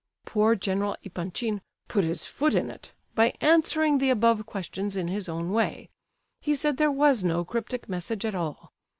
Poor 0.25 0.55
General 0.55 0.97
Epanchin 1.05 1.61
"put 1.87 2.03
his 2.03 2.25
foot 2.25 2.55
in 2.55 2.71
it" 2.71 2.91
by 3.13 3.31
answering 3.39 3.99
the 3.99 4.09
above 4.09 4.47
questions 4.47 4.95
in 4.95 5.07
his 5.07 5.29
own 5.29 5.51
way. 5.51 5.91
He 6.39 6.55
said 6.55 6.77
there 6.77 6.89
was 6.91 7.23
no 7.23 7.45
cryptic 7.45 7.87
message 7.87 8.25
at 8.25 8.33
all. 8.33 8.73